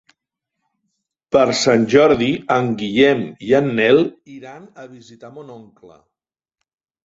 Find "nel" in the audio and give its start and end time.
3.83-4.03